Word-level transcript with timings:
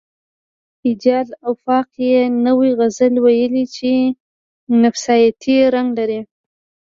اعجاز 0.87 1.27
افق 1.49 1.87
یو 2.11 2.23
نوی 2.45 2.69
غزل 2.79 3.13
ویلی 3.23 3.65
چې 3.75 3.91
نفسیاتي 4.83 5.55
رنګ 5.75 5.89
لري 5.97 6.19